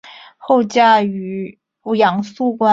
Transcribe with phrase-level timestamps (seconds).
[0.37, 1.59] 后嫁于
[1.97, 2.69] 杨肃观。